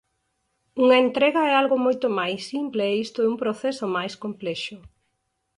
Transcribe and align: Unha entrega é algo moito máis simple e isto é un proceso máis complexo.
Unha 0.83 0.97
entrega 1.05 1.41
é 1.51 1.53
algo 1.61 1.77
moito 1.85 2.07
máis 2.19 2.39
simple 2.51 2.81
e 2.87 2.99
isto 3.05 3.17
é 3.25 3.27
un 3.33 3.37
proceso 3.43 3.85
máis 3.97 4.13
complexo. 4.23 4.77